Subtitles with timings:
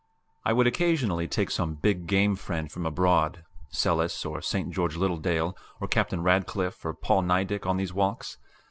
[0.43, 4.71] I would occasionally take some big game friend from abroad, Selous or St.
[4.71, 8.39] George Littledale or Captain Radclyffe or Paul Niedicke, on these walks.